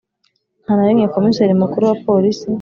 [0.63, 2.47] Nta na rimwe Komiseri Mukuru wa Polisi